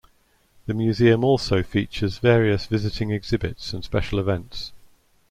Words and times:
The 0.65 0.73
Museum 0.73 1.23
also 1.23 1.61
features 1.61 2.17
various 2.17 2.65
visiting 2.65 3.11
exhibits 3.11 3.71
and 3.71 3.83
special 3.83 4.17
events. 4.17 4.71